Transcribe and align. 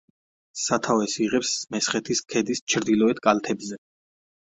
სათავეს 0.61 1.17
იღებს 1.27 1.53
მესხეთის 1.77 2.25
ქედის 2.35 2.65
ჩრდილოეთ 2.75 3.25
კალთებზე. 3.31 3.83